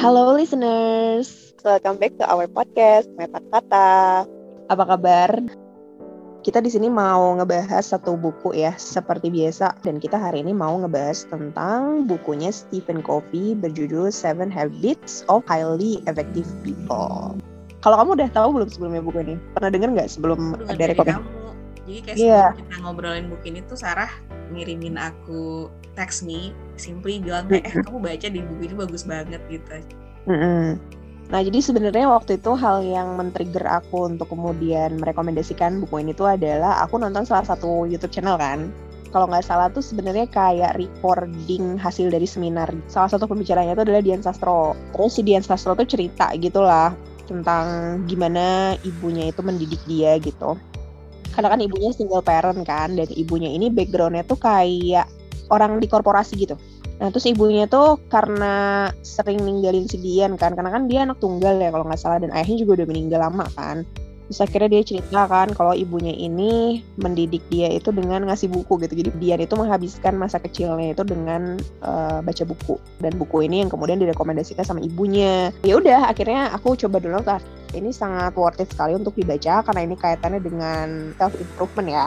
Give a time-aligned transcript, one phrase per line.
[0.00, 4.24] Halo listeners, welcome back to our podcast Meta Kata.
[4.72, 5.28] Apa kabar?
[6.40, 9.76] Kita di sini mau ngebahas satu buku ya, seperti biasa.
[9.84, 16.00] Dan kita hari ini mau ngebahas tentang bukunya Stephen Covey berjudul Seven Habits of Highly
[16.08, 17.36] Effective People.
[17.84, 19.36] Kalau kamu udah tahu belum sebelumnya buku ini?
[19.52, 21.39] Pernah denger nggak sebelum Dengar ada dari rekomendasi?
[21.90, 22.42] Jadi kayak Iya.
[22.54, 24.10] sebelum kita ngobrolin buku ini tuh Sarah
[24.54, 25.66] ngirimin aku
[25.98, 29.74] teks nih, simply bilang kayak eh kamu baca di buku ini bagus banget gitu.
[30.30, 30.78] Mm-mm.
[31.30, 36.30] Nah, jadi sebenarnya waktu itu hal yang men-trigger aku untuk kemudian merekomendasikan buku ini tuh
[36.30, 38.70] adalah aku nonton salah satu YouTube channel kan.
[39.10, 42.70] Kalau nggak salah tuh sebenarnya kayak recording hasil dari seminar.
[42.86, 44.78] Salah satu pembicaranya itu adalah Dian Sastro.
[44.94, 46.94] Terus si Dian Sastro tuh cerita gitulah
[47.26, 50.58] tentang gimana ibunya itu mendidik dia gitu.
[51.30, 55.06] Karena kan ibunya single parent kan, dan ibunya ini backgroundnya tuh kayak
[55.50, 56.54] orang di korporasi gitu.
[57.00, 61.56] Nah terus ibunya tuh karena sering ninggalin si Dian kan, karena kan dia anak tunggal
[61.56, 63.88] ya kalau nggak salah dan ayahnya juga udah meninggal lama kan.
[64.30, 69.02] Terus akhirnya dia cerita kan kalau ibunya ini mendidik dia itu dengan ngasih buku gitu.
[69.02, 73.70] Jadi Dian itu menghabiskan masa kecilnya itu dengan eh, baca buku dan buku ini yang
[73.74, 75.50] kemudian direkomendasikan sama ibunya.
[75.66, 77.42] Ya udah akhirnya aku coba dulu kan.
[77.74, 82.06] Ini sangat worth it sekali untuk dibaca karena ini kaitannya dengan self improvement ya.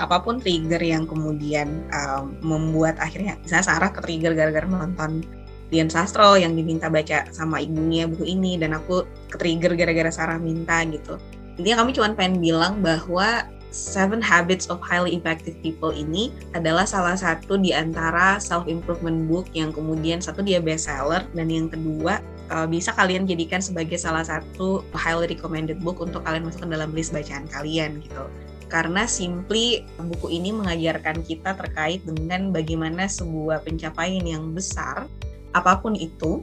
[0.00, 5.88] Apa pun trigger yang kemudian um, membuat akhirnya misalnya Sarah ke trigger gara-gara nonton Dian
[5.88, 10.84] Sastro yang diminta baca sama ibunya buku ini dan aku ke trigger gara-gara Sarah minta
[10.84, 11.16] gitu.
[11.56, 17.18] Intinya kami cuma pengen bilang bahwa Seven Habits of Highly Effective People ini adalah salah
[17.18, 22.22] satu di antara self improvement book yang kemudian satu dia bestseller dan yang kedua
[22.54, 26.94] uh, bisa kalian jadikan sebagai salah satu highly recommended book untuk kalian masuk ke dalam
[26.94, 28.30] list bacaan kalian gitu.
[28.70, 35.10] Karena simply buku ini mengajarkan kita terkait dengan bagaimana sebuah pencapaian yang besar
[35.54, 36.42] apa pun itu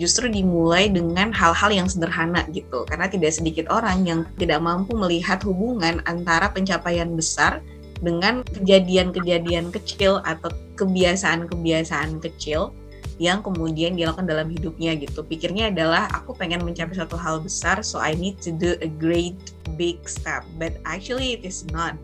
[0.00, 2.88] justru dimulai dengan hal-hal yang sederhana gitu.
[2.88, 7.60] Karena tidak sedikit orang yang tidak mampu melihat hubungan antara pencapaian besar
[8.02, 12.74] dengan kejadian-kejadian kecil atau kebiasaan-kebiasaan kecil
[13.22, 15.22] yang kemudian dilakukan dalam hidupnya gitu.
[15.22, 19.38] Pikirnya adalah aku pengen mencapai suatu hal besar so I need to do a great
[19.78, 20.42] big step.
[20.58, 21.94] But actually it is not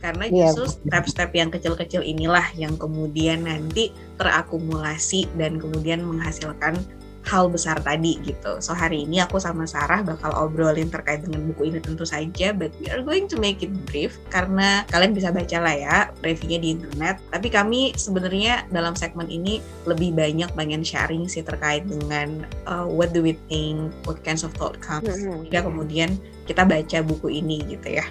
[0.00, 3.90] karena Iya, justru step-step yang kecil-kecil inilah yang kemudian nanti
[4.20, 6.78] terakumulasi dan kemudian menghasilkan
[7.26, 8.62] hal besar tadi gitu.
[8.62, 12.70] So hari ini aku sama Sarah bakal obrolin terkait dengan buku ini tentu saja, but
[12.78, 16.68] we are going to make it brief karena kalian bisa baca lah ya reviewnya di
[16.78, 17.18] internet.
[17.34, 23.10] Tapi kami sebenarnya dalam segmen ini lebih banyak pengen sharing sih terkait dengan uh, what
[23.10, 25.10] do we think, what kinds of thought comes.
[25.10, 25.50] Mhm.
[25.50, 26.14] Jika kemudian
[26.46, 28.06] kita baca buku ini gitu ya.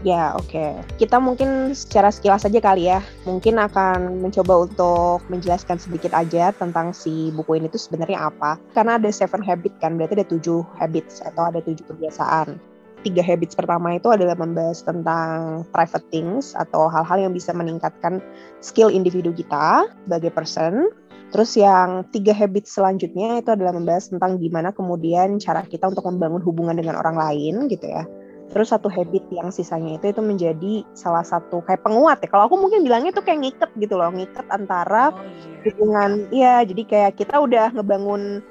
[0.00, 0.80] Ya, oke.
[0.96, 3.04] Kita mungkin secara sekilas saja kali ya.
[3.28, 8.56] Mungkin akan mencoba untuk menjelaskan sedikit aja tentang si buku ini tuh sebenarnya apa.
[8.72, 12.56] Karena ada seven habit kan, berarti ada tujuh habits atau ada tujuh kebiasaan.
[13.00, 18.24] Tiga habits pertama itu adalah membahas tentang private things atau hal-hal yang bisa meningkatkan
[18.64, 20.92] skill individu kita sebagai person.
[21.30, 26.42] Terus yang tiga habits selanjutnya itu adalah membahas tentang gimana kemudian cara kita untuk membangun
[26.42, 28.04] hubungan dengan orang lain gitu ya.
[28.50, 32.28] Terus satu habit yang sisanya itu itu menjadi salah satu kayak penguat ya.
[32.28, 35.70] Kalau aku mungkin bilangnya itu kayak ngiket gitu loh, ngiket antara Oh iya.
[35.70, 38.42] hubungan iya jadi kayak kita udah ngebangun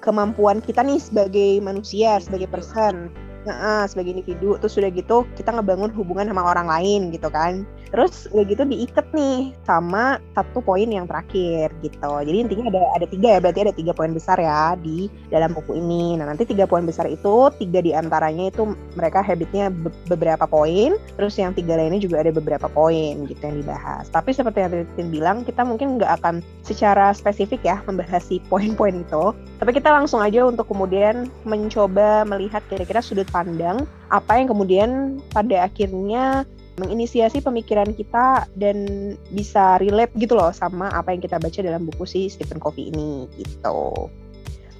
[0.00, 3.10] kemampuan kita nih sebagai manusia, sebagai person.
[3.48, 4.60] Nah, sebagai individu.
[4.60, 7.64] Terus udah gitu kita ngebangun hubungan sama orang lain gitu kan.
[7.90, 12.10] Terus udah gitu diikat nih sama satu poin yang terakhir gitu.
[12.22, 15.74] Jadi intinya ada ada tiga ya berarti ada tiga poin besar ya di dalam buku
[15.74, 16.14] ini.
[16.20, 20.94] Nah nanti tiga poin besar itu tiga di antaranya itu mereka habitnya be- beberapa poin.
[21.18, 24.06] Terus yang tiga lainnya juga ada beberapa poin gitu yang dibahas.
[24.12, 29.02] Tapi seperti yang Titin bilang kita mungkin nggak akan secara spesifik ya membahas si poin-poin
[29.02, 29.34] itu.
[29.58, 34.90] Tapi kita langsung aja untuk kemudian mencoba melihat kira-kira sudut pandang apa yang kemudian
[35.30, 36.44] pada akhirnya
[36.80, 42.04] menginisiasi pemikiran kita dan bisa relate gitu loh sama apa yang kita baca dalam buku
[42.08, 44.08] si Stephen Covey ini gitu.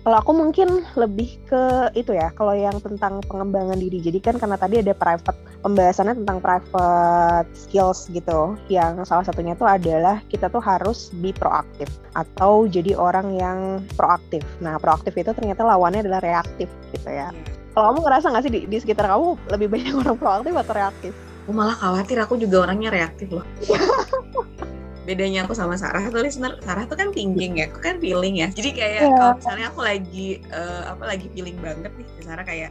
[0.00, 4.00] Kalau aku mungkin lebih ke itu ya, kalau yang tentang pengembangan diri.
[4.00, 8.56] Jadi kan karena tadi ada private pembahasannya tentang private skills gitu.
[8.72, 13.58] Yang salah satunya itu adalah kita tuh harus be proaktif atau jadi orang yang
[13.92, 14.40] proaktif.
[14.64, 17.28] Nah, proaktif itu ternyata lawannya adalah reaktif gitu ya.
[17.70, 21.12] Kalau kamu ngerasa nggak sih di, di sekitar kamu lebih banyak orang proaktif atau reaktif?
[21.46, 23.46] Aku malah khawatir aku juga orangnya reaktif loh.
[25.08, 28.52] Bedanya aku sama Sarah tuh listener, Sarah tuh kan thinking ya, aku kan feeling ya.
[28.52, 29.16] Jadi kayak Iya.
[29.16, 32.70] kalau misalnya aku lagi eh, apa lagi feeling banget nih, Sarah kayak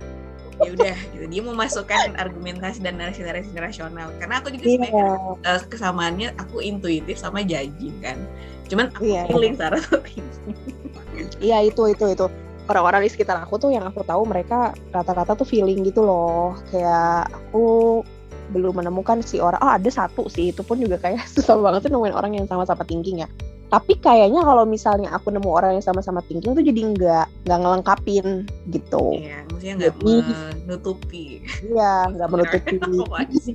[0.59, 4.75] ya udah gitu dia memasukkan argumentasi dan narasi-narasi rasional karena aku juga Iya.
[4.75, 5.07] sebenarnya
[5.47, 8.19] eh, kesamaannya aku intuitif sama judging kan
[8.67, 9.23] Cuman aku Iya.
[9.31, 10.03] feeling Sarah tuh
[11.39, 12.27] Iya itu itu itu
[12.69, 16.53] orang-orang di sekitar aku tuh yang aku tahu mereka rata-rata tuh feeling gitu loh.
[16.69, 18.01] Kayak aku
[18.53, 19.61] belum menemukan si orang.
[19.61, 20.53] Oh ada satu sih.
[20.53, 23.29] Itu pun juga kayak susah banget sih nemuin orang yang sama-sama thinking ya
[23.69, 28.27] tapi kayaknya kalau misalnya aku nemu orang yang sama-sama thinking tuh jadi nggak nggak ngelengkapin
[28.67, 31.25] gitu Iya, maksudnya nggak menutupi.
[31.63, 32.75] iya nggak menutupi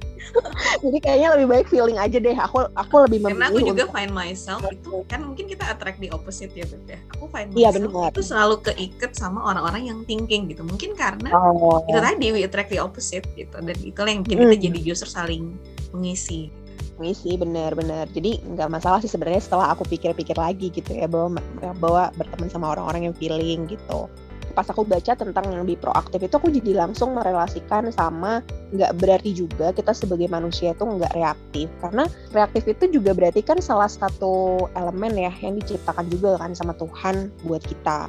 [0.81, 3.95] jadi kayaknya lebih baik feeling aja deh aku aku lebih Karena aku memilih juga untuk-
[3.95, 6.99] find myself itu kan mungkin kita attract the opposite ya Beb ya.
[7.13, 8.11] Aku find Iya, myself benar.
[8.11, 10.63] itu selalu keiket sama orang-orang yang thinking gitu.
[10.63, 14.55] Mungkin karena oh, itu tadi we attract the opposite gitu dan itulah yang bikin kita
[14.55, 14.65] Hmm.
[14.65, 15.55] jadi justru saling
[15.91, 16.51] mengisi.
[16.99, 18.07] Ngisi benar-benar.
[18.15, 21.43] Jadi nggak masalah sih sebenarnya setelah aku pikir-pikir lagi gitu ya bahwa
[21.83, 24.07] bahwa berteman sama orang-orang yang feeling gitu.
[24.55, 28.39] Pas aku baca tentang yang lebih proaktif itu aku jadi langsung merelasikan sama
[28.71, 33.59] nggak berarti juga kita sebagai manusia itu nggak reaktif karena reaktif itu juga berarti kan
[33.59, 38.07] salah satu elemen ya yang diciptakan juga kan sama Tuhan buat kita.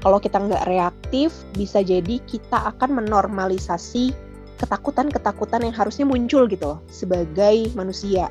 [0.00, 4.29] Kalau kita nggak reaktif bisa jadi kita akan menormalisasi
[4.60, 8.28] ketakutan-ketakutan yang harusnya muncul gitu loh sebagai manusia.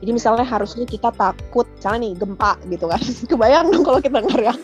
[0.00, 3.00] Jadi misalnya harusnya kita takut, misalnya nih gempa gitu kan.
[3.30, 4.56] Kebayang dong kalau kita nggak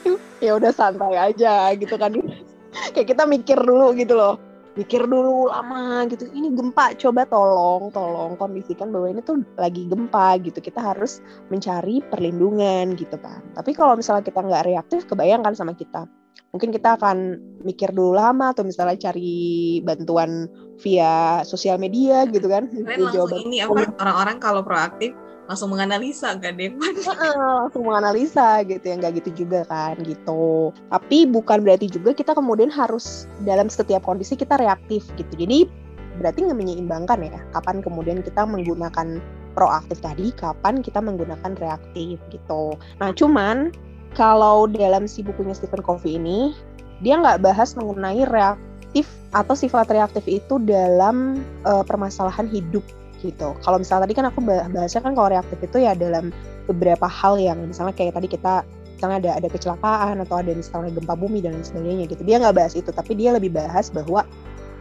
[0.45, 2.13] ya udah santai aja gitu kan.
[2.93, 4.37] Kayak kita mikir dulu gitu loh.
[4.77, 6.29] Mikir dulu lama gitu.
[6.29, 10.61] Ini gempa, coba tolong, tolong kondisikan bahwa ini tuh lagi gempa gitu.
[10.61, 13.41] Kita harus mencari perlindungan gitu kan.
[13.57, 16.05] Tapi kalau misalnya kita nggak reaktif, kebayangkan sama kita.
[16.53, 20.49] Mungkin kita akan mikir dulu lama atau misalnya cari bantuan
[20.81, 22.69] via sosial media gitu kan.
[22.69, 26.59] Kalian langsung Jawaban- ini apa orang-orang kalau proaktif langsung menganalisa kan.
[26.59, 32.35] Heeh, langsung menganalisa gitu ya nggak gitu juga kan gitu tapi bukan berarti juga kita
[32.35, 35.71] kemudian harus dalam setiap kondisi kita reaktif gitu jadi
[36.19, 39.23] berarti nggak menyeimbangkan ya kapan kemudian kita menggunakan
[39.55, 43.71] proaktif tadi kapan kita menggunakan reaktif gitu nah cuman
[44.19, 46.57] kalau dalam si bukunya Stephen Covey ini
[47.05, 48.25] dia nggak bahas mengenai
[48.97, 52.81] reaktif atau sifat reaktif itu dalam eh, permasalahan hidup
[53.21, 53.53] gitu.
[53.61, 56.33] Kalau misalnya tadi kan aku bah- bahasnya kan kalau reaktif itu ya dalam
[56.65, 58.65] beberapa hal yang misalnya kayak tadi kita
[58.97, 62.23] misalnya ada ada kecelakaan atau ada misalnya gempa bumi dan lain sebagainya gitu.
[62.25, 64.25] Dia nggak bahas itu, tapi dia lebih bahas bahwa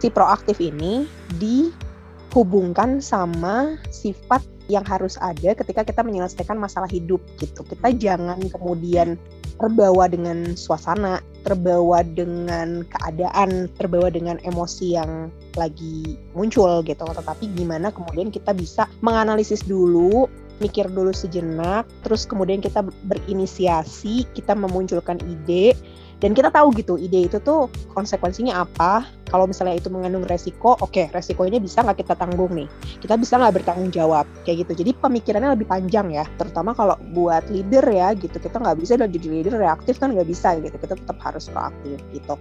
[0.00, 1.04] si proaktif ini
[1.36, 7.60] dihubungkan sama sifat yang harus ada ketika kita menyelesaikan masalah hidup gitu.
[7.62, 9.20] Kita jangan kemudian
[9.56, 17.06] terbawa dengan suasana, terbawa dengan keadaan, terbawa dengan emosi yang lagi muncul gitu.
[17.06, 20.26] Tetapi gimana kemudian kita bisa menganalisis dulu,
[20.58, 25.78] mikir dulu sejenak, terus kemudian kita berinisiasi, kita memunculkan ide,
[26.26, 29.06] dan kita tahu gitu ide itu tuh konsekuensinya apa.
[29.30, 32.66] Kalau misalnya itu mengandung resiko, oke resikonya bisa nggak kita tanggung nih?
[32.98, 34.82] Kita bisa nggak bertanggung jawab kayak gitu.
[34.82, 38.42] Jadi pemikirannya lebih panjang ya, terutama kalau buat leader ya gitu.
[38.42, 40.74] Kita nggak bisa dan jadi leader reaktif kan nggak bisa gitu.
[40.74, 42.34] Kita tetap harus proaktif gitu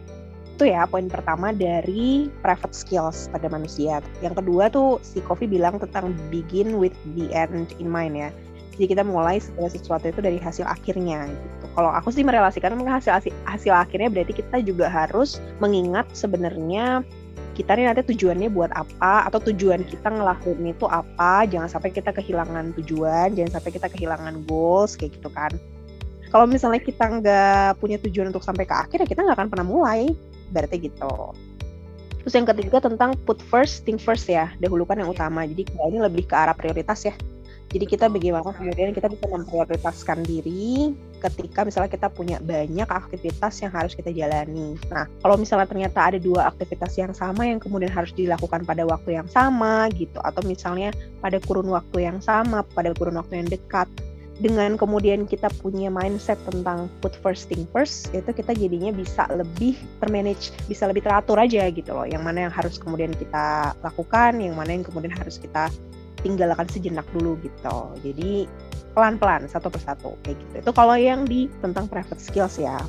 [0.56, 4.00] itu ya poin pertama dari private skills pada manusia.
[4.24, 8.32] Yang kedua tuh si Kofi bilang tentang begin with the end in mind ya.
[8.76, 11.66] Jadi kita mulai segala sesuatu itu dari hasil akhirnya gitu.
[11.76, 17.04] Kalau aku sih merelasikan hasil hasil akhirnya berarti kita juga harus mengingat sebenarnya
[17.56, 21.48] kita nih nanti tujuannya buat apa atau tujuan kita ngelakuin itu apa.
[21.48, 25.56] Jangan sampai kita kehilangan tujuan, jangan sampai kita kehilangan goals kayak gitu kan.
[26.36, 29.68] Kalau misalnya kita nggak punya tujuan untuk sampai ke akhir ya kita nggak akan pernah
[29.68, 30.12] mulai
[30.52, 31.32] berarti gitu.
[32.28, 35.46] Terus yang ketiga tentang put first, think first ya, dahulukan yang utama.
[35.46, 37.14] Jadi ini lebih ke arah prioritas ya.
[37.74, 43.74] Jadi kita bagaimana kemudian kita bisa memprioritaskan diri ketika misalnya kita punya banyak aktivitas yang
[43.74, 44.78] harus kita jalani.
[44.94, 49.18] Nah, kalau misalnya ternyata ada dua aktivitas yang sama yang kemudian harus dilakukan pada waktu
[49.18, 53.90] yang sama gitu, atau misalnya pada kurun waktu yang sama, pada kurun waktu yang dekat,
[54.40, 59.80] dengan kemudian kita punya mindset tentang put first thing first itu kita jadinya bisa lebih
[60.04, 64.60] termanage bisa lebih teratur aja gitu loh yang mana yang harus kemudian kita lakukan yang
[64.60, 65.72] mana yang kemudian harus kita
[66.26, 68.50] tinggalkan sejenak dulu gitu jadi
[68.98, 72.82] pelan-pelan satu persatu kayak gitu itu kalau yang di tentang private skills ya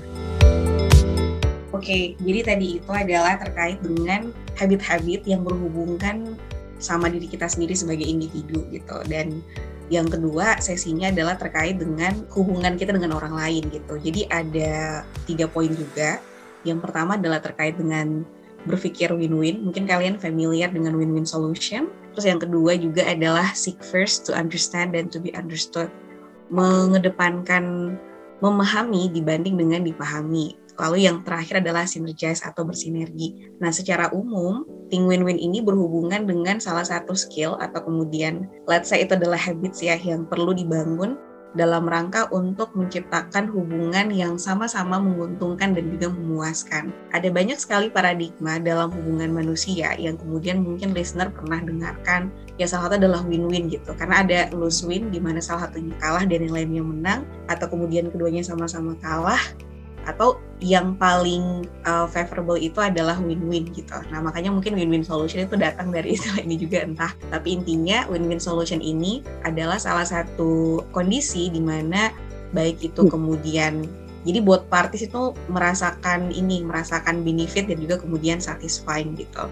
[1.75, 6.33] Oke, jadi tadi itu adalah terkait dengan habit-habit yang berhubungkan
[6.81, 9.45] sama diri kita sendiri sebagai individu gitu dan
[9.93, 13.95] yang kedua sesinya adalah terkait dengan hubungan kita dengan orang lain gitu.
[14.03, 16.19] Jadi ada tiga poin juga.
[16.67, 18.27] Yang pertama adalah terkait dengan
[18.67, 19.63] berpikir win-win.
[19.63, 21.87] Mungkin kalian familiar dengan win-win solution.
[22.17, 25.93] Terus yang kedua juga adalah seek first to understand and to be understood.
[26.49, 27.95] Mengedepankan
[28.41, 30.57] memahami dibanding dengan dipahami.
[30.81, 33.53] Lalu yang terakhir adalah synergize atau bersinergi.
[33.61, 39.03] Nah, secara umum, think win-win ini berhubungan dengan salah satu skill atau kemudian let's say
[39.03, 41.19] itu adalah habits ya yang perlu dibangun
[41.55, 46.91] dalam rangka untuk menciptakan hubungan yang sama-sama menguntungkan dan juga memuaskan.
[47.15, 52.35] Ada banyak sekali paradigma dalam hubungan manusia yang kemudian mungkin listener pernah dengarkan.
[52.57, 56.25] Ya salah satu adalah win-win gitu, karena ada lose win di mana salah satunya kalah
[56.25, 57.21] dan yang lainnya menang,
[57.53, 59.41] atau kemudian keduanya sama-sama kalah,
[60.07, 63.99] atau yang paling uh, favorable itu adalah win-win gitu.
[64.09, 67.13] Nah makanya mungkin win-win solution itu datang dari istilah ini juga entah.
[67.29, 72.15] Tapi intinya win-win solution ini adalah salah satu kondisi di mana
[72.55, 73.11] baik itu hmm.
[73.11, 73.75] kemudian
[74.27, 79.47] jadi buat parties itu merasakan ini, merasakan benefit dan juga kemudian satisfying gitu.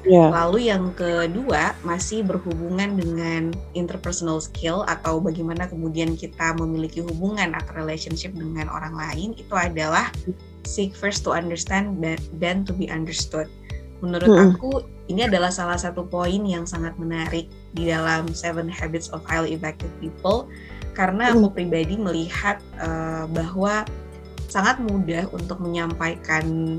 [0.00, 0.32] Yeah.
[0.32, 7.76] Lalu yang kedua masih berhubungan dengan interpersonal skill atau bagaimana kemudian kita memiliki hubungan atau
[7.76, 10.08] relationship dengan orang lain itu adalah
[10.64, 12.00] seek first to understand
[12.40, 13.48] dan to be understood.
[14.00, 14.56] Menurut hmm.
[14.56, 14.70] aku
[15.12, 19.92] ini adalah salah satu poin yang sangat menarik di dalam Seven Habits of Highly Effective
[20.00, 20.48] People
[20.96, 23.84] karena aku pribadi melihat uh, bahwa
[24.50, 26.78] sangat mudah untuk menyampaikan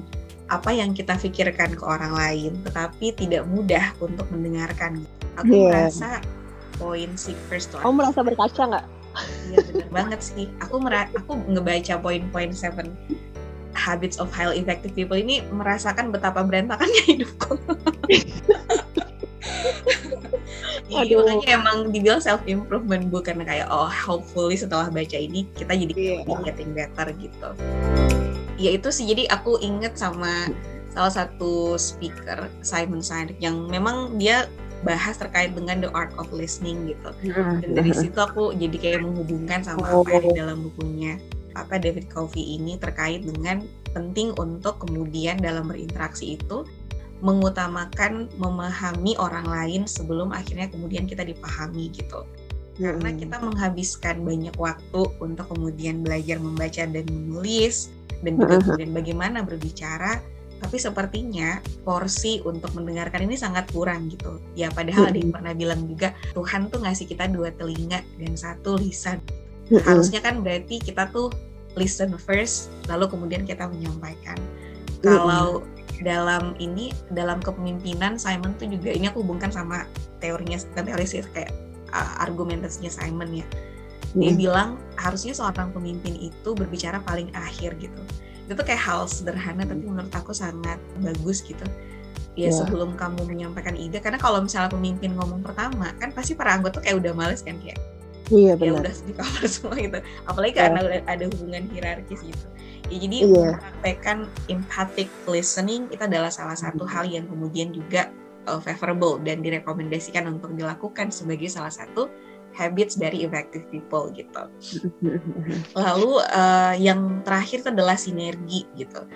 [0.51, 4.99] apa yang kita pikirkan ke orang lain, tetapi tidak mudah untuk mendengarkan.
[5.39, 5.87] Aku yeah.
[5.87, 6.19] merasa
[6.75, 8.85] poin seek first to Kamu merasa berkaca nggak?
[9.47, 10.51] Iya benar banget sih.
[10.59, 12.91] Aku aku ngebaca poin-poin seven
[13.71, 17.55] habits of highly effective people ini merasakan betapa berantakannya hidupku.
[20.91, 21.23] Jadi Aduh.
[21.23, 25.93] makanya emang dibilang self improvement bukan kayak oh hopefully setelah baca ini kita jadi
[26.27, 26.39] yeah.
[26.43, 27.55] getting better gitu
[28.61, 29.09] ya itu sih.
[29.09, 30.47] Jadi aku inget sama
[30.93, 34.45] salah satu speaker Simon Sinek yang memang dia
[34.81, 37.09] bahas terkait dengan the art of listening gitu.
[37.33, 41.17] Dan dari situ aku jadi kayak menghubungkan sama apa yang di dalam bukunya.
[41.51, 46.63] Apa David Covey ini terkait dengan penting untuk kemudian dalam berinteraksi itu
[47.21, 52.25] mengutamakan memahami orang lain sebelum akhirnya kemudian kita dipahami gitu.
[52.81, 59.37] Karena kita menghabiskan banyak waktu untuk kemudian belajar membaca dan menulis dan juga kemudian bagaimana
[59.41, 60.19] berbicara
[60.61, 64.37] tapi sepertinya porsi untuk mendengarkan ini sangat kurang gitu.
[64.53, 68.77] Ya padahal ada yang pernah bilang juga Tuhan tuh ngasih kita dua telinga dan satu
[68.77, 69.17] lisan.
[69.73, 71.33] Harusnya kan berarti kita tuh
[71.73, 74.37] listen first lalu kemudian kita menyampaikan.
[75.01, 75.65] Kalau
[76.05, 79.89] dalam ini dalam kepemimpinan Simon tuh juga ini aku hubungkan sama
[80.21, 81.53] teorinya teori sih kayak
[81.93, 83.45] uh, argumentasinya Simon ya
[84.15, 84.39] dia hmm.
[84.39, 88.01] bilang harusnya seorang pemimpin itu berbicara paling akhir gitu
[88.47, 91.63] itu tuh kayak hal sederhana tapi menurut aku sangat bagus gitu
[92.35, 92.53] ya yeah.
[92.55, 96.99] sebelum kamu menyampaikan ide karena kalau misalnya pemimpin ngomong pertama kan pasti para anggota kayak
[96.99, 97.79] udah males kan kayak
[98.31, 99.99] Iya ya udah di cover semua gitu.
[100.23, 100.63] Apalagi yeah.
[100.63, 102.47] karena udah ada hubungan hierarkis gitu.
[102.87, 103.59] Ya jadi yeah.
[103.59, 108.07] mempraktekkan empathic listening itu adalah salah satu hal yang kemudian juga
[108.47, 112.07] uh, favorable dan direkomendasikan untuk dilakukan sebagai salah satu
[112.55, 114.43] habits dari effective people gitu.
[115.79, 119.07] Lalu uh, yang terakhir itu adalah sinergi gitu.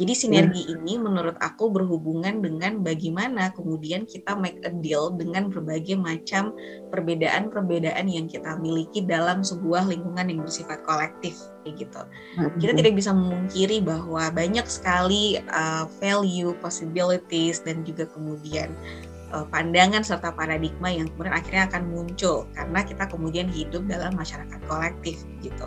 [0.00, 0.80] Jadi sinergi yeah.
[0.80, 6.56] ini menurut aku berhubungan dengan bagaimana kemudian kita make a deal dengan berbagai macam
[6.88, 11.36] perbedaan-perbedaan yang kita miliki dalam sebuah lingkungan yang bersifat kolektif
[11.68, 12.00] kayak gitu.
[12.64, 18.72] Kita tidak bisa memungkiri bahwa banyak sekali uh, value, possibilities dan juga kemudian
[19.32, 24.60] uh, pandangan serta paradigma yang kemudian akhirnya akan muncul karena kita kemudian hidup dalam masyarakat
[24.66, 25.66] kolektif gitu.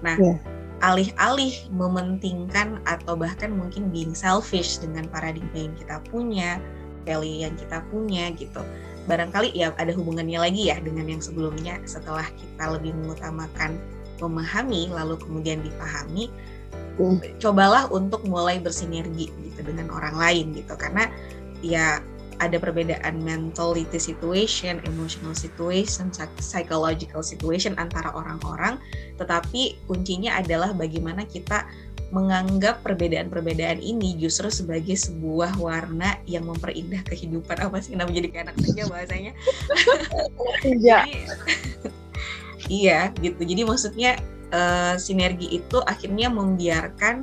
[0.00, 0.38] Nah, yeah.
[0.80, 6.56] alih-alih mementingkan atau bahkan mungkin being selfish dengan paradigma yang kita punya,
[7.04, 8.62] value yang kita punya gitu.
[9.08, 13.76] Barangkali ya ada hubungannya lagi ya dengan yang sebelumnya setelah kita lebih mengutamakan
[14.20, 16.28] memahami lalu kemudian dipahami
[17.00, 17.40] mm.
[17.40, 21.08] cobalah untuk mulai bersinergi gitu dengan orang lain gitu karena
[21.64, 22.04] ya
[22.40, 26.08] ada perbedaan mentality situation, emotional situation,
[26.40, 28.80] psychological situation antara orang-orang,
[29.20, 31.68] tetapi kuncinya adalah bagaimana kita
[32.10, 37.54] menganggap perbedaan-perbedaan ini justru sebagai sebuah warna yang memperindah kehidupan.
[37.62, 39.32] Apa sih kenapa jadi kayak anak saja bahasanya?
[40.66, 40.98] Iya.
[42.66, 43.40] Iya gitu.
[43.46, 44.18] Jadi maksudnya
[44.50, 47.22] uh, sinergi itu akhirnya membiarkan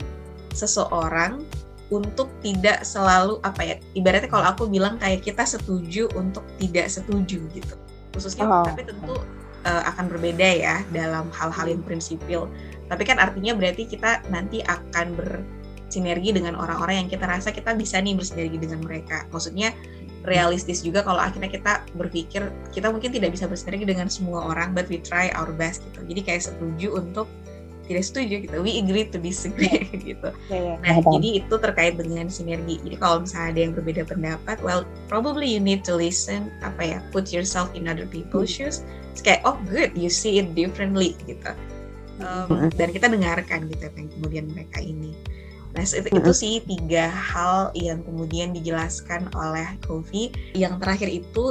[0.56, 1.44] seseorang
[1.88, 7.40] untuk tidak selalu apa ya ibaratnya kalau aku bilang kayak kita setuju untuk tidak setuju
[7.56, 7.76] gitu.
[8.12, 8.68] Khususnya oh.
[8.68, 9.16] tapi tentu
[9.64, 12.52] uh, akan berbeda ya dalam hal-hal yang prinsipil.
[12.88, 18.00] Tapi kan artinya berarti kita nanti akan bersinergi dengan orang-orang yang kita rasa kita bisa
[18.04, 19.24] nih bersinergi dengan mereka.
[19.32, 19.72] Maksudnya
[20.28, 24.92] realistis juga kalau akhirnya kita berpikir kita mungkin tidak bisa bersinergi dengan semua orang but
[24.92, 26.04] we try our best gitu.
[26.04, 27.32] Jadi kayak setuju untuk
[27.88, 28.58] tidak setuju gitu.
[28.60, 30.30] We agree to disagree gitu.
[30.52, 30.78] Yeah, yeah.
[30.84, 32.84] nah jadi itu terkait dengan sinergi.
[32.84, 36.98] Jadi kalau misalnya ada yang berbeda pendapat well probably you need to listen apa ya
[37.16, 38.70] put yourself in other people's hmm.
[38.70, 38.84] shoes.
[39.16, 41.56] It's kayak oh good you see it differently gitu.
[42.18, 45.14] Um, dan kita dengarkan gitu apa yang kemudian mereka ini.
[45.78, 50.34] Nah, itu, itu sih tiga hal yang kemudian dijelaskan oleh Kofi.
[50.58, 51.44] Yang terakhir itu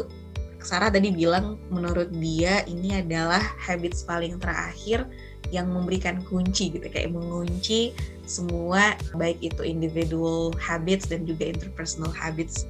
[0.66, 5.06] Sarah tadi bilang menurut dia ini adalah habits paling terakhir
[5.54, 7.94] yang memberikan kunci gitu kayak mengunci
[8.26, 12.66] semua baik itu individual habits dan juga interpersonal habits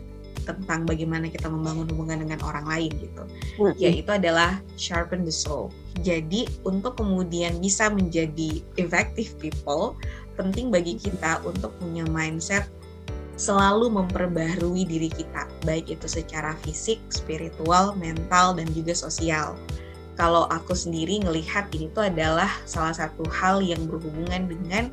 [0.46, 3.22] tentang bagaimana kita membangun hubungan dengan orang lain gitu.
[3.58, 3.82] Mm-hmm.
[3.82, 5.74] Yaitu adalah sharpen the soul.
[6.06, 9.98] Jadi untuk kemudian bisa menjadi effective people,
[10.38, 12.70] penting bagi kita untuk punya mindset
[13.36, 19.60] selalu memperbaharui diri kita, baik itu secara fisik, spiritual, mental, dan juga sosial.
[20.16, 24.88] Kalau aku sendiri ngelihat ini tuh adalah salah satu hal yang berhubungan dengan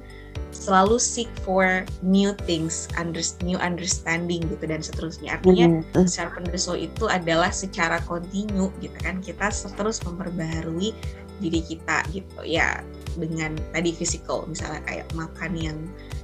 [0.54, 5.40] selalu seek for new things, under, new understanding gitu dan seterusnya.
[5.40, 6.06] Artinya mm-hmm.
[6.06, 10.94] sharpen the soul itu adalah secara kontinu gitu kan kita terus memperbaharui
[11.42, 12.80] diri kita gitu ya
[13.18, 15.78] dengan tadi physical misalnya kayak makan yang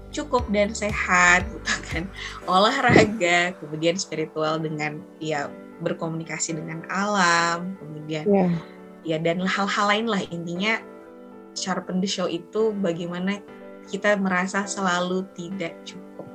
[0.10, 2.04] cukup dan sehat gitu kan
[2.50, 5.52] olahraga kemudian spiritual dengan ya
[5.84, 8.52] berkomunikasi dengan alam kemudian yeah.
[9.04, 10.22] Ya dan hal-hal lain lah.
[10.32, 10.80] Intinya
[11.56, 13.42] sharpen the show itu bagaimana
[13.90, 16.28] kita merasa selalu tidak cukup.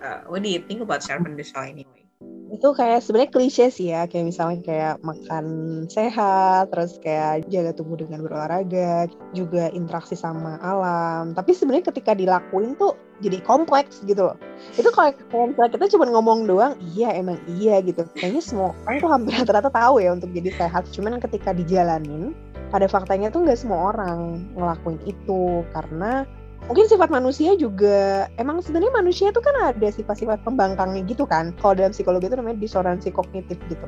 [0.00, 2.04] Uh, what do you think about sharpen the show anyway?
[2.50, 4.10] Itu kayak sebenarnya klise sih ya.
[4.10, 5.46] Kayak misalnya kayak makan
[5.86, 11.32] sehat terus kayak jaga tubuh dengan berolahraga juga interaksi sama alam.
[11.32, 14.36] Tapi sebenarnya ketika dilakuin tuh jadi kompleks gitu loh.
[14.76, 15.12] Itu kalau
[15.48, 18.04] misalnya kita cuma ngomong doang iya emang iya gitu.
[18.16, 20.88] Kayaknya semua orang tuh hampir rata-rata tahu ya untuk jadi sehat.
[20.92, 22.32] Cuman ketika dijalanin
[22.72, 25.62] pada faktanya tuh nggak semua orang ngelakuin itu.
[25.76, 26.24] Karena
[26.68, 31.52] mungkin sifat manusia juga emang sebenarnya manusia itu kan ada sifat-sifat pembangkangnya gitu kan.
[31.60, 33.86] Kalau dalam psikologi itu namanya disonansi kognitif gitu.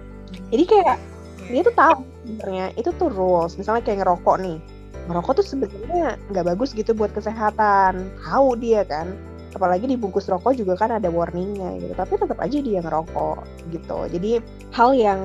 [0.52, 0.96] Jadi kayak
[1.48, 3.56] dia tuh tahu sebenarnya itu tuh rules.
[3.56, 4.58] Misalnya kayak ngerokok nih
[5.10, 8.12] ngerokok tuh sebenarnya nggak bagus gitu buat kesehatan.
[8.22, 9.14] Tahu dia kan.
[9.52, 11.92] Apalagi di bungkus rokok juga kan ada warningnya gitu.
[11.92, 13.98] Tapi tetap aja dia ngerokok gitu.
[14.08, 14.40] Jadi
[14.72, 15.20] hal yang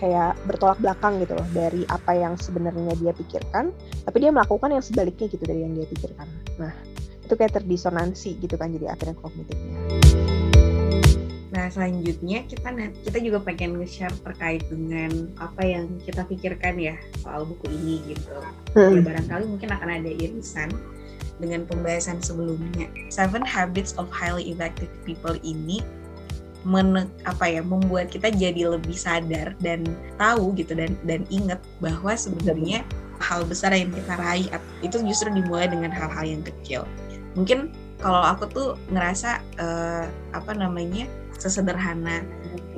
[0.00, 3.68] kayak bertolak belakang gitu loh dari apa yang sebenarnya dia pikirkan
[4.08, 6.28] tapi dia melakukan yang sebaliknya gitu dari yang dia pikirkan.
[6.56, 6.72] Nah
[7.20, 10.45] itu kayak terdisonansi gitu kan jadi akhirnya kognitifnya.
[11.56, 12.68] Nah selanjutnya kita
[13.00, 18.36] kita juga pengen nge-share terkait dengan apa yang kita pikirkan ya soal buku ini gitu.
[18.76, 18.92] Hmm.
[18.92, 20.68] Ya barangkali mungkin akan ada irisan
[21.40, 22.92] dengan pembahasan sebelumnya.
[23.08, 25.80] Seven Habits of Highly Effective People ini
[26.66, 29.88] men, apa ya membuat kita jadi lebih sadar dan
[30.20, 32.84] tahu gitu dan dan ingat bahwa sebenarnya
[33.22, 34.50] hal besar yang kita raih
[34.84, 36.84] itu justru dimulai dengan hal-hal yang kecil
[37.32, 40.04] mungkin kalau aku tuh ngerasa uh,
[40.36, 42.24] apa namanya sesederhana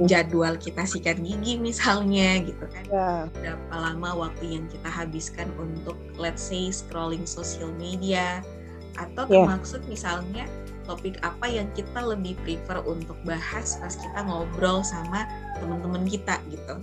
[0.07, 2.85] jadwal kita sikat gigi misalnya gitu kan.
[2.87, 3.23] Yeah.
[3.35, 8.42] berapa lama waktu yang kita habiskan untuk let's say scrolling social media?
[8.99, 9.47] Atau yeah.
[9.47, 10.47] termaksud misalnya
[10.87, 15.27] topik apa yang kita lebih prefer untuk bahas pas kita ngobrol sama
[15.59, 16.75] teman-teman kita gitu.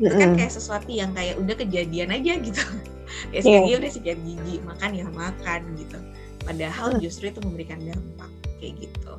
[0.00, 2.64] Itu kan kayak sesuatu yang kayak udah kejadian aja gitu.
[3.34, 3.78] Kayak yeah.
[3.82, 5.98] udah sikat gigi makan ya makan gitu.
[6.46, 8.30] Padahal justru itu memberikan dampak
[8.62, 9.12] kayak gitu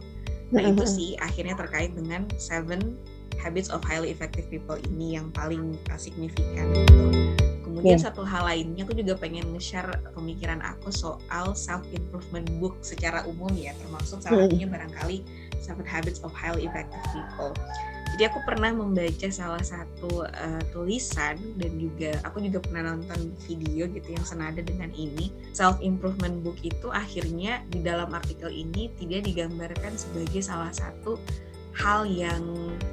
[0.52, 3.00] nah itu sih akhirnya terkait dengan seven
[3.40, 7.06] habits of highly effective people ini yang paling uh, signifikan gitu.
[7.66, 8.06] Kemudian yeah.
[8.12, 13.50] satu hal lainnya aku juga pengen nge-share pemikiran aku soal self improvement book secara umum
[13.56, 15.24] ya termasuk salah satunya barangkali
[15.64, 17.56] seven habits of highly effective people
[18.22, 23.90] jadi aku pernah membaca salah satu uh, tulisan dan juga aku juga pernah nonton video
[23.90, 25.34] gitu yang senada dengan ini.
[25.58, 31.18] Self improvement book itu akhirnya di dalam artikel ini tidak digambarkan sebagai salah satu
[31.74, 32.46] hal yang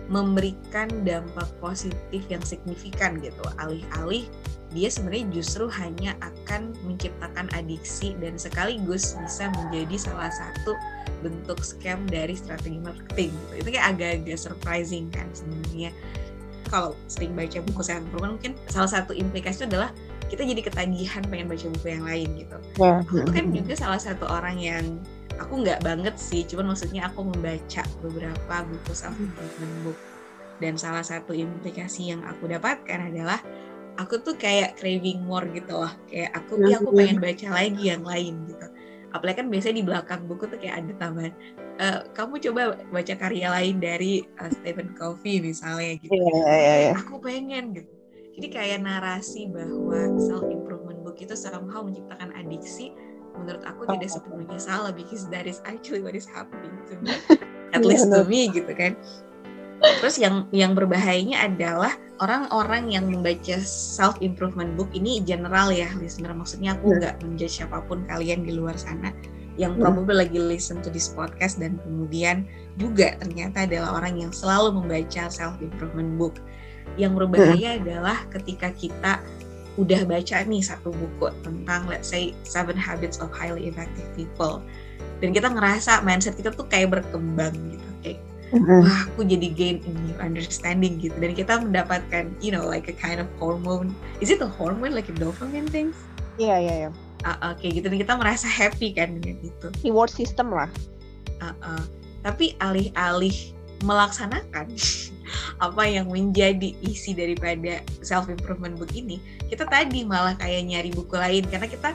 [0.08, 3.44] memberikan dampak positif yang signifikan gitu.
[3.60, 4.24] Alih-alih
[4.72, 10.76] dia sebenarnya justru hanya akan menciptakan adiksi dan sekaligus bisa menjadi salah satu
[11.24, 13.52] bentuk scam dari strategi marketing gitu.
[13.64, 15.90] itu kayak agak-agak surprising kan sebenarnya
[16.68, 19.88] kalau sering baca buku sehat perempuan mungkin salah satu implikasi adalah
[20.28, 23.00] kita jadi ketagihan pengen baca buku yang lain gitu yeah.
[23.00, 24.84] aku kan juga salah satu orang yang
[25.40, 29.98] aku nggak banget sih cuman maksudnya aku membaca beberapa buku self improvement book
[30.58, 33.38] dan salah satu implikasi yang aku dapatkan adalah
[33.98, 35.92] aku tuh kayak craving more gitu loh.
[36.06, 38.66] Kayak aku ya aku pengen baca lagi yang lain gitu.
[39.10, 41.32] Apalagi kan biasanya di belakang buku tuh kayak ada tambahan
[41.80, 46.12] e, kamu coba baca karya lain dari uh, Stephen Covey misalnya gitu.
[46.12, 46.94] Yeah, yeah, yeah.
[46.94, 47.90] aku pengen gitu.
[48.38, 52.94] Jadi kayak narasi bahwa self improvement book itu somehow menciptakan adiksi
[53.34, 53.98] menurut aku oh.
[53.98, 57.10] tidak sepenuhnya salah because that is actually what is happening to me.
[57.76, 58.96] At least to me gitu kan
[59.78, 66.34] terus yang yang berbahayanya adalah orang-orang yang membaca self improvement book ini general ya listener
[66.34, 69.14] maksudnya aku nggak menjudge siapa pun kalian di luar sana
[69.58, 72.46] yang probably lagi listen to this podcast dan kemudian
[72.78, 76.38] juga ternyata adalah orang yang selalu membaca self improvement book.
[76.94, 77.78] Yang berbahaya hmm.
[77.82, 79.18] adalah ketika kita
[79.78, 84.58] udah baca nih satu buku tentang let's say seven habits of highly effective people
[85.22, 88.18] dan kita ngerasa mindset kita tuh kayak berkembang gitu kayak
[88.52, 91.16] wah aku jadi gain a new understanding gitu.
[91.20, 93.92] Dan kita mendapatkan you know like a kind of hormone.
[94.24, 94.96] Is it a hormone?
[94.96, 95.92] Like a dopamine thing?
[96.40, 96.90] Iya yeah, iya yeah, iya.
[96.90, 96.94] Yeah
[97.26, 97.86] uh, uh, kayak gitu.
[97.90, 99.68] Dan kita merasa happy kan dengan itu.
[99.82, 100.70] Reward system lah.
[101.38, 101.84] Uh, uh.
[102.26, 103.54] tapi alih-alih
[103.86, 104.74] melaksanakan
[105.64, 111.14] apa yang menjadi isi daripada self improvement book ini kita tadi malah kayak nyari buku
[111.14, 111.46] lain.
[111.46, 111.94] Karena kita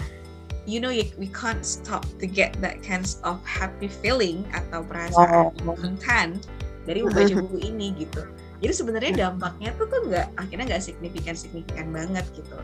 [0.66, 5.76] you know we can't stop to get that kind of happy feeling atau perasaan oh.
[5.76, 6.40] content
[6.84, 8.24] dari membaca buku ini gitu
[8.64, 12.56] jadi sebenarnya dampaknya tuh tuh nggak akhirnya nggak signifikan signifikan banget gitu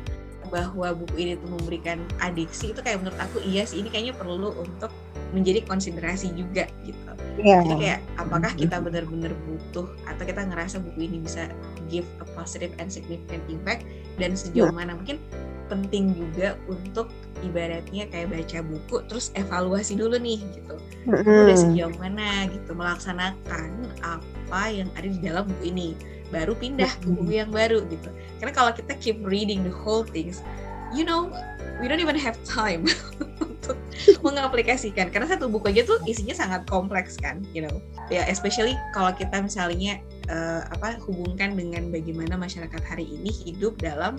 [0.50, 4.52] bahwa buku ini tuh memberikan adiksi itu kayak menurut aku iya sih ini kayaknya perlu
[4.58, 4.90] untuk
[5.30, 7.12] menjadi konsiderasi juga gitu.
[7.38, 7.62] Yeah.
[7.62, 11.54] Jadi kayak apakah kita benar-benar butuh atau kita ngerasa buku ini bisa
[11.88, 13.86] give a positive and significant impact
[14.18, 14.76] dan sejauh yeah.
[14.76, 15.22] mana mungkin
[15.70, 17.14] penting juga untuk
[17.46, 20.76] ibaratnya kayak baca buku terus evaluasi dulu nih gitu.
[21.08, 21.42] Mm-hmm.
[21.46, 23.70] Udah sejauh mana gitu melaksanakan
[24.04, 25.90] apa yang ada di dalam buku ini.
[26.30, 28.10] Baru pindah ke buku yang baru gitu.
[28.38, 30.46] Karena kalau kita keep reading the whole things
[30.94, 31.30] you know
[31.78, 32.86] we don't even have time
[33.46, 33.78] untuk
[34.26, 35.14] mengaplikasikan.
[35.14, 37.82] Karena satu buku aja tuh isinya sangat kompleks kan you know.
[38.10, 43.76] Ya yeah, especially kalau kita misalnya uh, apa hubungkan dengan bagaimana masyarakat hari ini hidup
[43.82, 44.16] dalam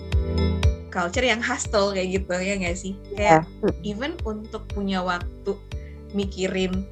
[0.91, 3.71] culture yang hostile kayak gitu ya nggak sih kayak yeah.
[3.81, 5.55] even untuk punya waktu
[6.11, 6.83] mikirin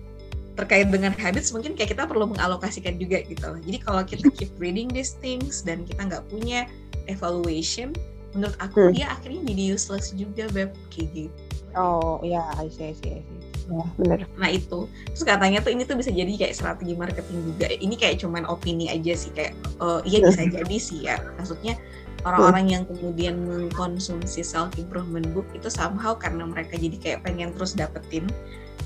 [0.59, 3.59] terkait dengan habits mungkin kayak kita perlu mengalokasikan juga gitu loh.
[3.63, 6.67] Jadi kalau kita keep reading these things dan kita nggak punya
[7.07, 7.95] evaluation,
[8.35, 8.93] menurut aku hmm.
[8.99, 11.31] dia akhirnya jadi useless juga beb kayak gitu.
[11.79, 13.38] Oh iya, I see, I see, I see.
[13.69, 14.19] Ya, bener.
[14.33, 17.69] Nah itu, terus katanya tuh ini tuh bisa jadi kayak strategi marketing juga.
[17.69, 20.53] Ini kayak cuman opini aja sih kayak, oh iya bisa hmm.
[20.57, 21.21] jadi sih ya.
[21.37, 21.77] Maksudnya
[22.27, 22.73] orang-orang hmm.
[22.73, 28.25] yang kemudian mengkonsumsi self improvement book itu somehow karena mereka jadi kayak pengen terus dapetin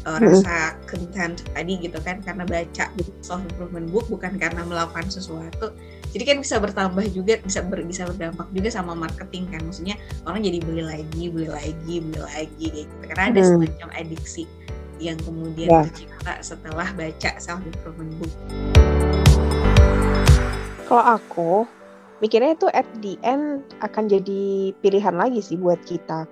[0.06, 2.86] uh, rasa content tadi gitu kan karena baca
[3.24, 5.74] self improvement book bukan karena melakukan sesuatu
[6.14, 9.98] jadi kan bisa bertambah juga bisa ber, bisa berdampak juga sama marketing kan maksudnya
[10.30, 14.44] orang jadi beli lagi beli lagi beli lagi gitu karena ada semacam adiksi
[15.04, 15.84] yang kemudian yeah.
[15.92, 18.34] tercipta setelah baca self improvement book.
[20.88, 21.52] Kalau aku
[22.24, 26.24] mikirnya itu at the end akan jadi pilihan lagi sih buat kita.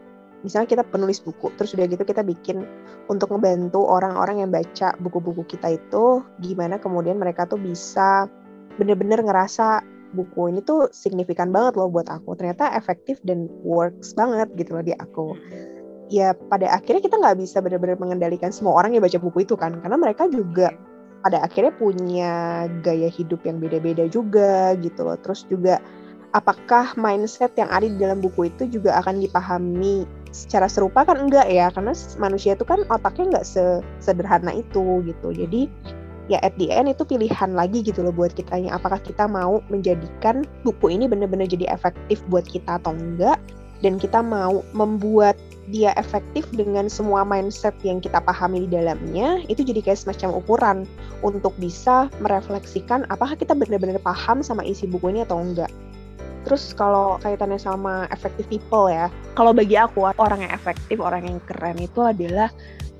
[0.41, 2.65] Misalnya kita penulis buku terus udah gitu kita bikin
[3.11, 8.25] untuk ngebantu orang-orang yang baca buku-buku kita itu gimana kemudian mereka tuh bisa
[8.79, 9.85] bener-bener ngerasa
[10.17, 12.39] buku ini tuh signifikan banget loh buat aku.
[12.39, 15.37] Ternyata efektif dan works banget gitu loh di aku
[16.11, 19.79] ya pada akhirnya kita nggak bisa benar-benar mengendalikan semua orang yang baca buku itu kan.
[19.79, 20.75] Karena mereka juga
[21.23, 22.31] pada akhirnya punya
[22.83, 25.15] gaya hidup yang beda-beda juga gitu loh.
[25.23, 25.79] Terus juga
[26.35, 30.03] apakah mindset yang ada di dalam buku itu juga akan dipahami
[30.35, 31.15] secara serupa kan?
[31.15, 33.47] Enggak ya karena manusia itu kan otaknya enggak
[34.03, 35.31] sederhana itu gitu.
[35.31, 35.71] Jadi
[36.27, 38.75] ya at the end itu pilihan lagi gitu loh buat kitanya.
[38.75, 43.39] Apakah kita mau menjadikan buku ini benar-benar jadi efektif buat kita atau enggak
[43.81, 45.37] dan kita mau membuat
[45.69, 50.77] dia efektif dengan semua mindset yang kita pahami di dalamnya itu jadi kayak semacam ukuran
[51.21, 55.71] untuk bisa merefleksikan apakah kita benar-benar paham sama isi buku ini atau enggak
[56.41, 61.37] Terus kalau kaitannya sama effective people ya, kalau bagi aku orang yang efektif, orang yang
[61.45, 62.49] keren itu adalah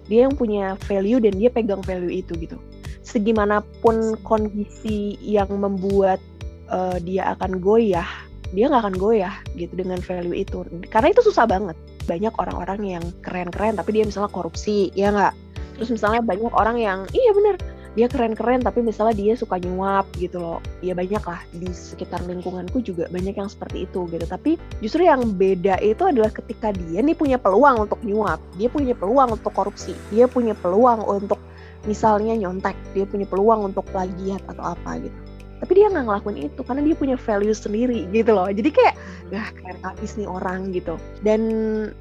[0.06, 2.58] dia yang punya value dan dia pegang value itu gitu.
[3.02, 6.22] Segimanapun kondisi yang membuat
[6.70, 8.08] uh, dia akan goyah,
[8.52, 10.64] dia nggak akan goyah gitu dengan value itu.
[10.92, 11.76] Karena itu susah banget.
[12.06, 15.34] Banyak orang-orang yang keren-keren tapi dia misalnya korupsi, ya nggak.
[15.80, 17.56] Terus misalnya banyak orang yang iya bener
[17.92, 22.80] dia keren-keren tapi misalnya dia suka nyuap gitu loh ya banyak lah di sekitar lingkunganku
[22.80, 27.16] juga banyak yang seperti itu gitu tapi justru yang beda itu adalah ketika dia nih
[27.16, 31.40] punya peluang untuk nyuap dia punya peluang untuk korupsi dia punya peluang untuk
[31.84, 35.20] misalnya nyontek dia punya peluang untuk plagiat atau apa gitu
[35.62, 38.50] tapi dia nggak ngelakuin itu karena dia punya value sendiri gitu loh.
[38.50, 38.97] Jadi kayak
[39.30, 40.97] wah keren habis nih orang gitu.
[41.21, 41.41] Dan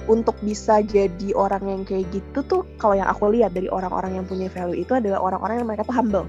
[0.08, 4.24] untuk bisa jadi orang yang kayak gitu tuh kalau yang aku lihat dari orang-orang yang
[4.24, 6.26] punya value itu adalah orang-orang yang mereka tuh humble.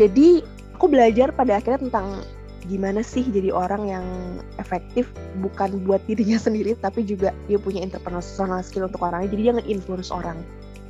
[0.00, 0.40] Jadi
[0.72, 2.24] aku belajar pada akhirnya tentang
[2.66, 4.06] gimana sih jadi orang yang
[4.58, 5.06] efektif
[5.44, 9.28] bukan buat dirinya sendiri tapi juga dia punya interpersonal skill untuk orangnya.
[9.28, 10.40] Jadi dia nge-influence orang.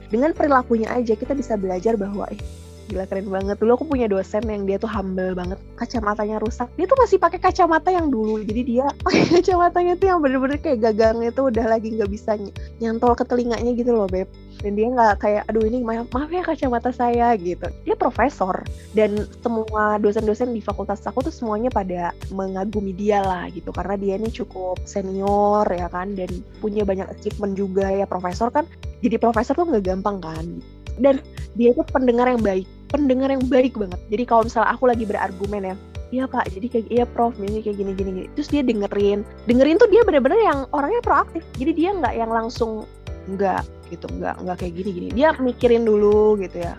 [0.07, 2.39] Dengan perilakunya aja kita bisa belajar bahwa eh
[2.87, 3.57] gila keren banget.
[3.59, 5.59] Dulu aku punya dosen yang dia tuh humble banget.
[5.77, 6.71] Kacamatanya rusak.
[6.79, 8.41] Dia tuh masih pakai kacamata yang dulu.
[8.43, 12.39] Jadi dia pakai kacamatanya tuh yang bener-bener kayak gagangnya tuh udah lagi nggak bisa
[12.79, 14.31] nyantol ke telinganya gitu loh beb.
[14.65, 17.69] Dan dia nggak kayak aduh ini maaf, maaf ya kacamata saya gitu.
[17.85, 18.65] Dia profesor.
[18.97, 23.69] Dan semua dosen-dosen di fakultas aku tuh semuanya pada mengagumi dia lah gitu.
[23.75, 26.17] Karena dia ini cukup senior ya kan?
[26.17, 27.93] Dan punya banyak achievement juga.
[27.93, 28.65] Ya profesor kan
[29.05, 30.47] jadi profesor tuh nggak gampang kan?
[30.97, 31.21] Dan
[31.57, 34.01] dia itu pendengar yang baik pendengar yang baik banget.
[34.09, 35.77] Jadi kalau misalnya aku lagi berargumen ya
[36.15, 38.27] iya pak jadi kayak iya prof ini kayak gini gini gini.
[38.39, 39.27] Terus dia dengerin.
[39.51, 41.43] Dengerin tuh dia bener-bener yang orangnya proaktif.
[41.59, 42.87] Jadi dia nggak yang langsung
[43.27, 46.75] nggak gitu nggak nggak kayak gini gini dia mikirin dulu gitu ya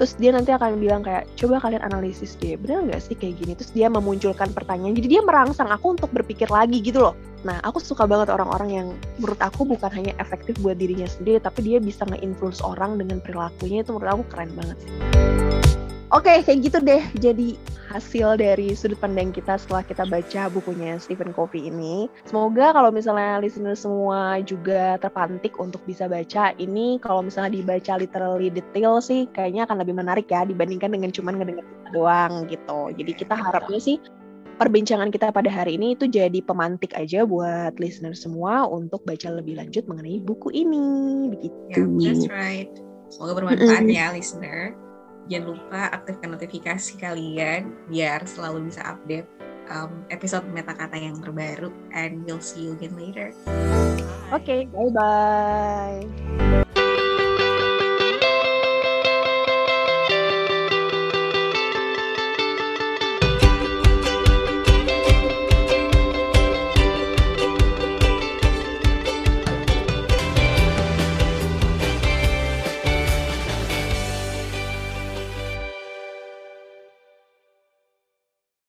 [0.00, 3.52] terus dia nanti akan bilang kayak coba kalian analisis deh bener nggak sih kayak gini?
[3.52, 7.14] Terus dia memunculkan pertanyaan jadi dia merangsang aku untuk berpikir lagi gitu loh.
[7.44, 8.88] Nah aku suka banget orang-orang yang
[9.20, 13.84] menurut aku bukan hanya efektif buat dirinya sendiri tapi dia bisa nge-influence orang dengan perilakunya
[13.84, 15.69] itu menurut aku keren banget sih
[16.10, 17.02] Oke, kayak gitu deh.
[17.22, 17.54] Jadi
[17.86, 22.10] hasil dari sudut pandang kita setelah kita baca bukunya Stephen Covey ini.
[22.26, 28.50] Semoga kalau misalnya listener semua juga terpantik untuk bisa baca ini, kalau misalnya dibaca literally
[28.50, 32.90] detail sih, kayaknya akan lebih menarik ya dibandingkan dengan cuman ngedenger doang gitu.
[32.90, 34.02] Jadi kita harapnya sih
[34.58, 39.62] perbincangan kita pada hari ini itu jadi pemantik aja buat listener semua untuk baca lebih
[39.62, 40.86] lanjut mengenai buku ini.
[41.38, 41.86] Begitu.
[42.02, 42.70] Yeah, that's right.
[43.14, 43.94] Semoga bermanfaat mm -hmm.
[43.94, 44.89] ya listener
[45.30, 49.30] jangan lupa aktifkan notifikasi kalian biar selalu bisa update
[49.70, 53.30] um, episode meta kata yang terbaru and we'll see you again later.
[54.34, 56.66] Oke, okay, bye bye.